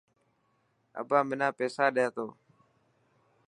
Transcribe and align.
ابا 0.99 1.19
منا 1.29 1.47
پيسا 1.57 1.85
ڏي 1.95 2.07
تو. 2.15 2.25